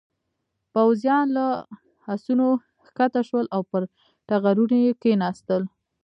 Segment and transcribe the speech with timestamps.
[0.73, 1.45] پوځيان له
[2.13, 2.47] آسونو
[2.85, 3.81] کښته شول او پر
[4.27, 5.63] ټغرونو یې کېناستل.